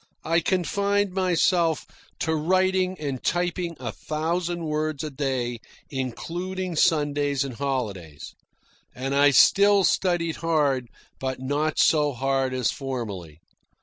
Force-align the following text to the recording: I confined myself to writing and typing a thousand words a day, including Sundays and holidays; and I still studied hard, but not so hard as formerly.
I 0.23 0.39
confined 0.39 1.13
myself 1.13 1.85
to 2.21 2.33
writing 2.35 2.97
and 2.99 3.23
typing 3.23 3.77
a 3.79 3.91
thousand 3.91 4.65
words 4.65 5.03
a 5.03 5.11
day, 5.11 5.59
including 5.91 6.75
Sundays 6.75 7.43
and 7.43 7.53
holidays; 7.53 8.33
and 8.95 9.13
I 9.13 9.29
still 9.29 9.83
studied 9.83 10.37
hard, 10.37 10.87
but 11.19 11.39
not 11.39 11.77
so 11.77 12.13
hard 12.13 12.51
as 12.51 12.71
formerly. 12.71 13.41